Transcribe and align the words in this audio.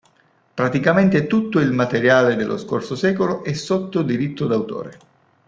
Praticamente 0.55 1.27
tutto 1.27 1.59
il 1.59 1.73
materiale 1.73 2.35
dello 2.35 2.57
scorso 2.57 2.95
secolo 2.95 3.43
è 3.43 3.53
sotto 3.53 4.01
diritto 4.01 4.47
d'autore. 4.47 4.97